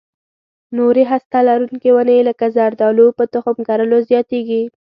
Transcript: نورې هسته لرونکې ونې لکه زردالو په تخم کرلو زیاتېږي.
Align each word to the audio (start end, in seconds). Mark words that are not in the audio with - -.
نورې 0.77 1.03
هسته 1.11 1.37
لرونکې 1.47 1.89
ونې 1.95 2.19
لکه 2.29 2.45
زردالو 2.55 3.07
په 3.17 3.23
تخم 3.33 3.57
کرلو 3.67 3.97
زیاتېږي. 4.09 4.63